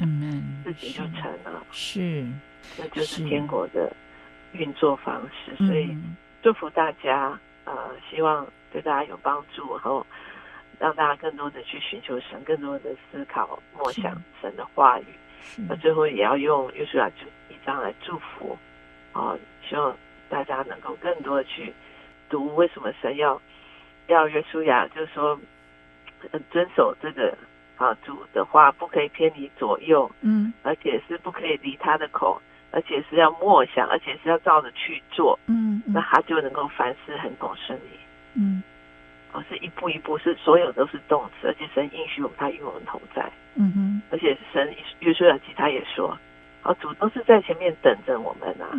[0.00, 2.26] 阿门，自己就成了，是，
[2.76, 3.94] 那就是天国的
[4.52, 5.54] 运作方式。
[5.64, 5.96] 所以
[6.42, 10.04] 祝福大家，呃，希望对大家有帮助，然后
[10.80, 15.06] 让大家更多的去寻求神，更多的思考默想神的话语。
[15.68, 18.58] 那最后也要用约书亚就一章来祝福，
[19.12, 19.96] 啊，希望
[20.28, 21.72] 大家能够更多的去
[22.28, 23.40] 读为什么神要
[24.06, 25.38] 要约书亚，就是说
[26.50, 27.36] 遵守这个。
[27.78, 37.98] 啊，主的话不可以偏离左右，嗯，而且是不可以离他的口，而且是要默想，而且是要照着去做，嗯，嗯，那他就能够凡事很懂顺利，
[38.32, 38.62] 嗯，
[39.34, 46.16] 哦是一步一步，是所有都是动词，而且神应许我们，他与我们同在，嗯哼，而且神约书亚记他也说，
[46.62, 48.72] 啊，主都是在前面等着我们啊。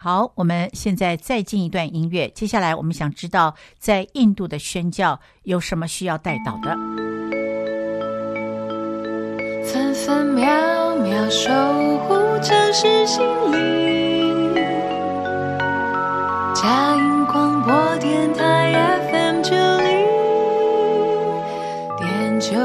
[0.00, 6.74] 嗯、好，我们现在再进一段音乐，接下来我们想知道在印度的宣教有什么需要带导的。
[9.62, 11.50] 分分秒秒守
[11.98, 14.54] 护城市心灵，
[16.54, 18.72] 佳音广播电台
[19.12, 20.06] FM 九零
[21.98, 22.56] 点九，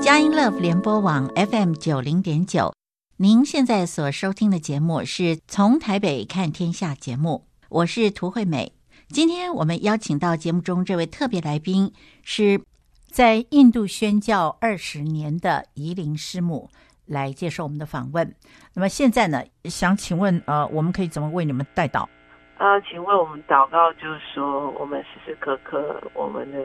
[0.00, 2.75] 佳音 Love 联播网 FM 九零点九。
[3.18, 8.72] 您现在所收听的节目是从台北看天下节目，我是涂惠美。
[9.08, 12.60] 今天我们邀请到节目中这位特别来宾是。
[13.08, 16.68] 在印度宣教二十年的怡伶师母
[17.06, 18.34] 来接受我们的访问。
[18.74, 22.02] 那么现在呢，想请问呃，我们可以怎么为你们代祷？
[22.58, 26.58] 啊、呃，请问我们祷告就是说，我们时时刻刻我们的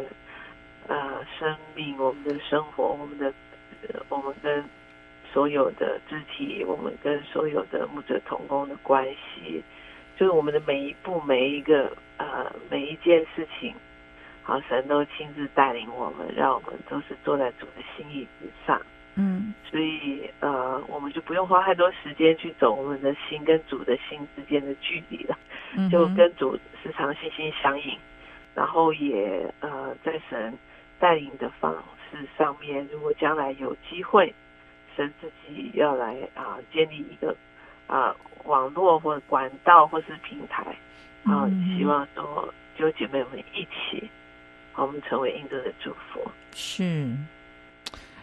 [0.89, 3.33] 呃生命、我们的生活、我们的
[3.87, 4.61] 呃我们跟
[5.31, 9.63] 所有的肢体、我们跟所有的牧者同工的关系，
[10.17, 13.73] 就是我们的每一步、每一个呃每一件事情。
[14.43, 18.81] 好，神都亲自带领我们，让我们都是坐在主的心意之上。
[19.15, 25.37] 嗯，所以呃，我们就不用花太多时间去走我们的心跟主的心之间的距离了，
[25.75, 27.97] 嗯、就跟主时常心心相印。
[28.55, 30.57] 然后也呃，在神
[30.99, 31.73] 带领的方
[32.09, 34.33] 式上面，如果将来有机会，
[34.95, 37.35] 神自己要来啊、呃，建立一个
[37.87, 40.63] 啊、呃、网络或者管道或是平台
[41.23, 44.09] 啊、呃嗯，希望说就姐妹们一起。
[44.73, 46.21] 我们成为印度的祝福，
[46.55, 47.05] 是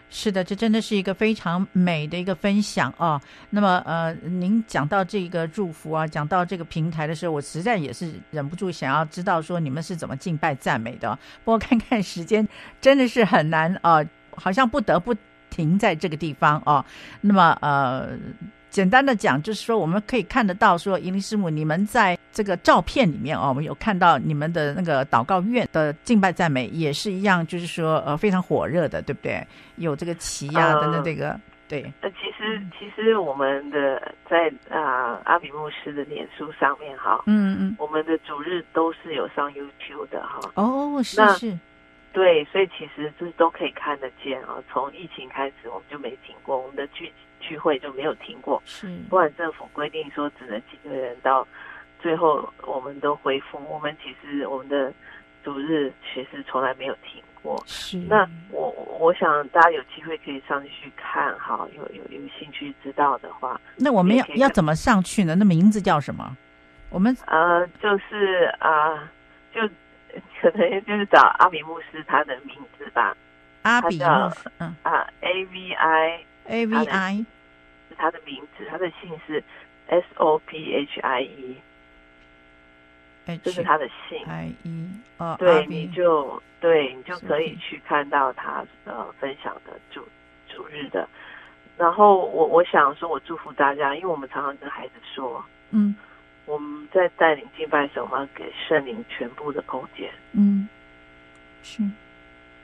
[0.09, 3.21] 是的，这真的是一个非常美的一个分享啊。
[3.51, 11.17] 那么，呃，您讲到这个祝福啊，讲到这个平台的时候，我实在也是忍不住想要知道说你们是怎么敬拜赞美的。
[11.45, 12.45] 不过看看时间，
[12.81, 15.15] 真的是很难啊、呃，好像不得不
[15.49, 16.83] 停在这个地方哦。
[17.21, 18.09] 那么，呃。
[18.71, 29.43] 简单的讲，就是说我们可以看得到，说怡伶师母，你们在这个照片里面哦，我们有看到你们的那个祷告院的敬拜赞美，也是一样，就是说呃非常火热的，对不对？
[29.77, 31.91] 有这个旗呀等等，这个、呃、对。
[31.99, 40.39] 那，其实其实我们的在啊、呃、阿比牧师的脸书上面哈，嗯嗯，我们的主日都是有上 YouTube 的哈。
[40.53, 41.57] 哦，是是。
[42.11, 44.61] 对，所以其实这都可以看得见啊。
[44.71, 48.61] 从疫情开始，我们就没停过，我们的聚聚会就没有停过。
[48.65, 51.47] 是，不管政府规定说只能几个人，到
[52.01, 53.59] 最后我们都恢复。
[53.69, 54.91] 我们其实我们的
[55.43, 57.61] 主日其实从来没有停过。
[57.65, 57.97] 是。
[57.97, 65.35] 那我我想大家有机会可以上去去看哈，有有有兴趣知道的话，那我们要要怎么上去呢？
[65.35, 66.35] 那名字叫什么？
[66.89, 69.09] 我们呃，就是啊、呃，
[69.53, 69.61] 就
[70.41, 73.15] 可能就是找阿比穆斯他的名字吧。
[73.63, 74.01] 阿比
[74.59, 77.25] 嗯啊，A V I A V I
[77.89, 79.43] 是他的名字，他的姓是
[79.87, 81.57] S O P H I E，
[83.43, 84.25] 这是他的姓。
[84.27, 90.07] I E 哦，对，你就对你就可以去看到他呃分享的主
[90.47, 91.07] 主日的。
[91.77, 95.95] 然后我我想说，我祝福大家，因为我们常常跟孩子说，嗯。
[96.49, 100.09] 我们在带领敬拜的时候，我们要给圣灵全部的空间。
[100.33, 100.67] 嗯，
[101.61, 101.83] 是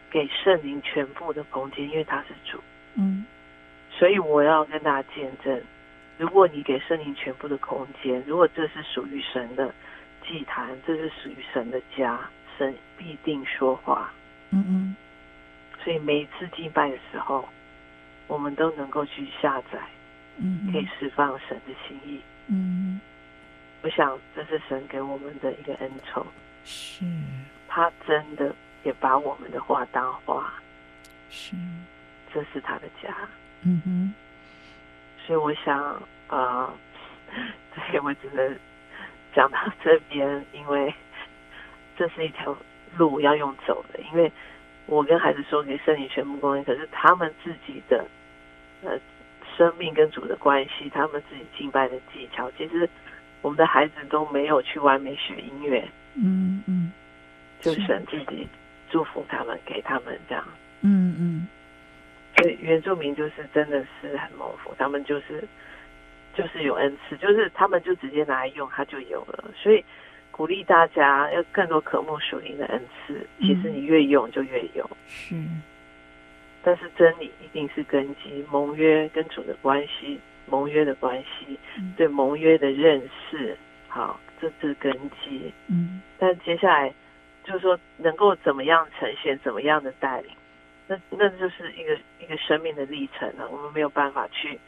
[0.09, 2.59] 给圣灵全部的空间，因为他是主。
[2.95, 3.23] 嗯，
[3.91, 5.61] 所以我要跟大家见证：
[6.17, 9.71] 如果你给圣灵全部的空间，如果这是属于神的
[10.27, 12.19] 祭坛，这是属于神的家，
[12.57, 14.11] 神必定说话。
[14.49, 14.95] 嗯嗯。
[15.83, 17.47] 所以每一次敬拜的时候，
[18.25, 19.79] 我们都能够去下载，
[20.37, 22.19] 嗯，可以释放神的心意。
[22.47, 22.99] 嗯。
[23.85, 26.25] 我想这是神给我们的一个恩宠，
[26.65, 27.05] 是，
[27.67, 28.51] 他真的
[28.83, 30.51] 也把我们的话当话，
[31.29, 31.55] 是，
[32.33, 33.15] 这是他的家，
[33.61, 34.13] 嗯哼，
[35.23, 35.79] 所以我想
[36.29, 36.73] 啊，
[37.75, 38.57] 对、呃、 我只能
[39.35, 40.91] 讲到这边，因为
[41.95, 42.57] 这是一条
[42.97, 44.31] 路要用走的，因为
[44.87, 48.03] 我跟孩子说给圣灵全部供应，可是他们自己的
[48.81, 48.97] 呃
[49.55, 52.89] 生命跟主的关系，他们自己敬拜的技巧，其实。
[53.45, 56.91] 我们的孩子都没有去外面学音乐，嗯嗯，
[57.61, 58.47] 就神自己
[58.89, 60.43] 祝福他们，给他们这样，
[60.81, 61.47] 嗯嗯，
[62.35, 65.47] 所以原住民就是真的是很蒙福，他们就是
[66.33, 69.43] 就是有恩赐，就是他们就直接拿来用，他就有了。
[69.55, 69.85] 所以
[70.31, 75.35] 鼓励大家要更多渴慕属灵的恩赐，其实你越用就越有，是。
[76.63, 80.19] 但是真理一定是根基，盟约跟主的关系。
[80.47, 81.57] 盟约的关系，
[81.97, 85.51] 对盟约的认识，好，这是根基。
[85.67, 86.93] 嗯，但接下来
[87.43, 90.31] 就是说，能够怎么样呈现，怎么样的带领，
[90.87, 93.49] 那那就是一个一个生命的历程了。
[93.49, 94.59] 我们没有办法去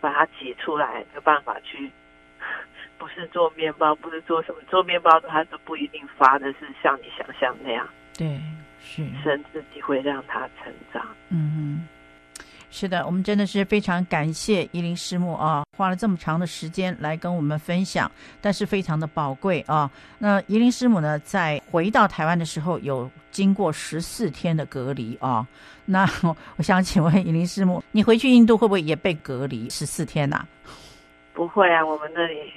[0.00, 1.90] 把它挤出来，没有办法去，
[2.98, 7.88] 不是做面包，不是做什么，做面包它都不一定发的是像你想象那样。
[8.16, 8.40] 对，
[8.80, 11.04] 是神自己会让它成长。
[11.30, 11.88] 嗯嗯。
[12.76, 18.10] 是的，我们真的是非常感谢伊林师母啊，花了这么长的时间来跟我们分享，
[18.40, 19.88] 但是非常的宝贵啊。
[20.18, 25.46] 那伊林师母呢，在回到台湾的时候，有经过十四天的隔离啊。
[25.84, 26.04] 那
[26.58, 30.48] 我想请问伊林师母，你回去印度会不会也被隔离十四天呐、啊？
[31.32, 32.52] 不会啊，我们那里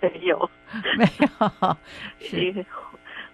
[0.00, 0.50] 没有，
[0.98, 1.76] 没有，
[2.18, 2.66] 是。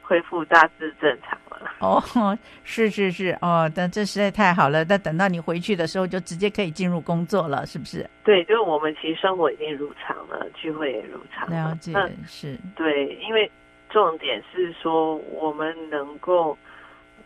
[0.07, 4.85] 恢复大致正常了 哦，是是是哦，但这实在太好了。
[4.85, 8.09] 但等到你回去的时候，就直接可以进入工作了，是不是？
[8.23, 11.71] 对，就是我们其实生活已经如常了，聚会也如常了。
[11.71, 11.93] 了解，
[12.27, 12.59] 是。
[12.77, 13.51] 对，因为
[13.89, 16.53] 重点是说，我们能够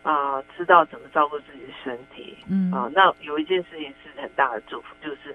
[0.03, 2.37] 啊、呃、知道怎么照顾自己的身体。
[2.49, 5.35] 嗯啊、呃，那有一件事情是很大的祝福，就是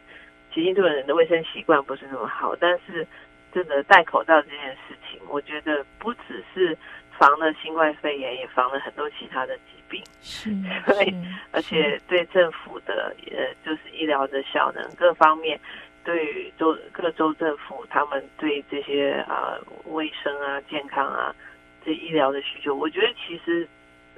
[0.54, 3.06] 其实印度人的卫生习惯不是那么好，但是
[3.54, 6.78] 真的戴口罩这件事情，我觉得不只是。
[7.18, 10.04] 防了新冠肺炎，也防了很多其他的疾病。
[10.22, 10.50] 是，
[10.86, 11.16] 所以，
[11.52, 15.60] 而且对政府的呃，就是医疗的效能各方面，
[16.04, 21.34] 对于州各州政府，他们对这些啊、呃、卫生啊、健康啊
[21.86, 23.68] 这医疗的需求，我觉得其实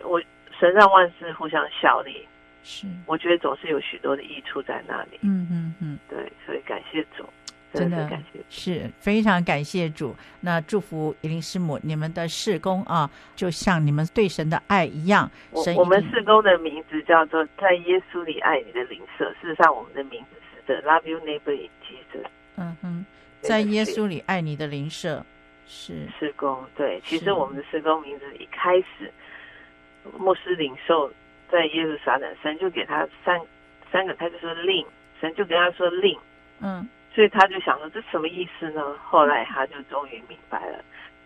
[0.02, 0.22] 我
[0.60, 2.26] 神让万事互相效力。
[2.64, 5.20] 是，我觉得总是有许多的益处在那里。
[5.22, 7.24] 嗯嗯嗯，对，所以感谢主。
[7.76, 8.10] 真的
[8.50, 10.16] 是非常感谢主。
[10.40, 15.30] 那祝福伊林师母，你们的事工啊，就像你们对神的爱一样。
[15.64, 19.30] 神我，我们事工的名字叫做“在耶稣里爱你的灵舍”。
[19.42, 22.26] 事实上，我们的名字是 “The Love You Neighbor in Jesus”。
[22.58, 23.06] 嗯哼，
[23.42, 25.26] 在耶稣里爱你的灵舍
[25.68, 26.64] 是事工。
[26.76, 29.12] 对，其实我们的事工名字一开始，
[30.18, 31.12] 牧师领受
[31.52, 33.40] 在耶路撒冷，神就给他三
[33.92, 34.86] 三个，他就说“令”，
[35.20, 36.18] 神就给他说“令”。
[36.62, 36.88] 嗯。
[37.16, 38.94] 所以他就想说，这什么意思呢？
[39.02, 40.84] 后来他就终于明白了，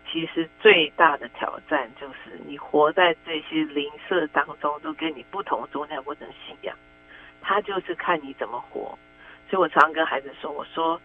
[0.08, 6.76] 其实最大的挑战就是你活在这些邻舍当中，都跟你不同宗教、不同信仰，
[7.42, 8.96] 他就是看你怎么活。
[9.48, 11.00] 所以我常跟孩子说，我说，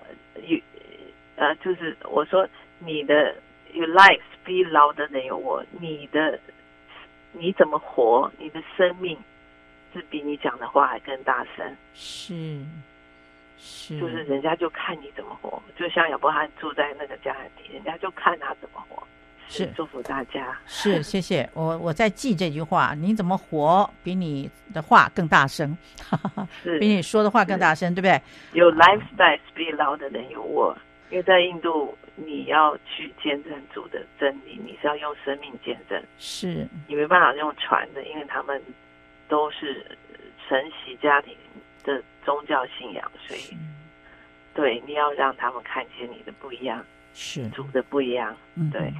[0.00, 0.60] 呃，有，
[1.36, 2.46] 呃，就是我说
[2.78, 3.34] 你的
[3.72, 6.38] your life be louder than your word，你的
[7.32, 9.16] 你怎么活，你的生命
[9.94, 11.74] 是比你讲的话还更大声。
[11.94, 12.34] 是。
[13.60, 19.02] 是，就是人家就看你怎么活，就像亚伯拉罕住在那个迦南地，人家就看他怎么活。
[19.52, 20.56] 是祝福大家。
[20.64, 22.94] 是，谢谢我，我在记这句话。
[22.94, 25.76] 你怎么活，比你的话更大声，
[26.62, 28.22] 是比你说的话更大声，对不对？
[28.52, 30.78] 有 lifestyle speak louder than your word。
[31.10, 38.62] 因为在印度，你要去见证主的真理，你是要用生命见证，是你没办法用传的，因为他们
[39.28, 39.84] 都是
[40.48, 41.36] 承袭家庭
[41.82, 42.00] 的
[42.30, 43.40] 宗教信仰，所以
[44.54, 46.80] 对你要让他们看见你的不一样，
[47.12, 48.94] 是主的不一样，嗯，对，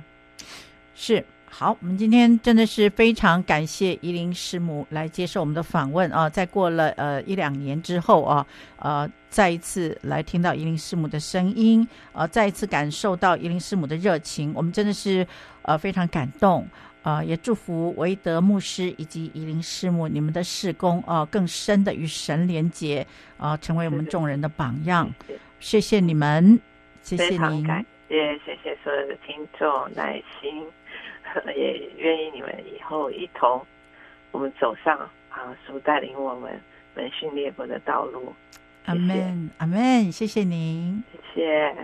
[0.96, 1.24] 是。
[1.52, 6.28] 好，我们今天真的是非常感谢怡灵师母来接受我们的访问啊！
[6.30, 15.26] 在过了呃一两年之后啊，呃，再一次来听到怡灵师母的声音，呃，再一次感受到怡灵师母的热情，我们真的是
[15.62, 16.64] 呃非常感动
[17.02, 17.24] 啊、呃！
[17.24, 25.12] 也祝福维德牧师以及夷陵师母你们的事工啊、呃，更深的与神连结啊、呃，成为我们众人的榜样。
[25.58, 26.58] 谢谢你们，
[27.02, 27.66] 谢谢您，
[28.08, 30.66] 也谢谢所有的听众耐心。
[31.56, 33.64] 也愿意你们以后一同，
[34.32, 34.98] 我们走上
[35.28, 36.60] 啊，主带领我们
[36.96, 38.34] 门训列国的道路。
[38.86, 41.76] 阿门，阿门，谢谢您，谢谢。